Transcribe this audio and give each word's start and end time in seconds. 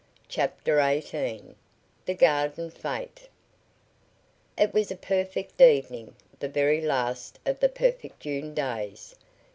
CHAPTER 0.27 0.77
XVIII 0.81 1.53
THE 2.07 2.15
GARDEN 2.15 2.71
FETE 2.71 3.29
It 4.57 4.73
was 4.73 4.89
a 4.89 4.95
perfect 4.95 5.61
evening 5.61 6.15
the 6.39 6.49
very 6.49 6.81
last 6.81 7.37
of 7.45 7.59
the 7.59 7.69
perfect 7.69 8.21
June 8.21 8.55
days. 8.55 9.13